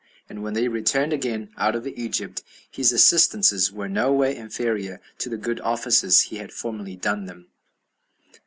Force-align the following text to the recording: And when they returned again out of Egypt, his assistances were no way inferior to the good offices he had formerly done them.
And 0.27 0.41
when 0.41 0.55
they 0.55 0.67
returned 0.67 1.13
again 1.13 1.51
out 1.59 1.75
of 1.75 1.85
Egypt, 1.85 2.41
his 2.71 2.91
assistances 2.91 3.71
were 3.71 3.87
no 3.87 4.11
way 4.11 4.35
inferior 4.35 4.99
to 5.19 5.29
the 5.29 5.37
good 5.37 5.59
offices 5.61 6.21
he 6.21 6.37
had 6.37 6.51
formerly 6.51 6.95
done 6.95 7.25
them. 7.25 7.49